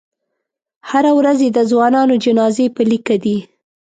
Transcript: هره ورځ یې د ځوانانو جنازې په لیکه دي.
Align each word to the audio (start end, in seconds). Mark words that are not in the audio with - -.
هره 0.89 1.11
ورځ 1.19 1.37
یې 1.45 1.49
د 1.53 1.59
ځوانانو 1.71 2.15
جنازې 2.25 2.65
په 2.75 2.81
لیکه 2.91 3.15
دي. 3.23 3.37